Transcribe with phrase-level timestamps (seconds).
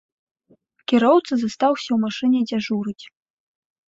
[0.91, 3.05] Кіроўца застаўся ў машыне дзяжурыць.